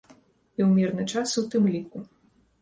І 0.57 0.61
ў 0.65 0.69
мірны 0.77 1.05
час 1.17 1.35
у 1.43 1.45
тым 1.53 1.69
ліку. 1.75 2.03